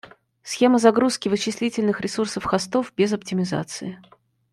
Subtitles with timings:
[0.41, 4.01] Схема загрузки вычислительных ресурсов хостов без оптимизации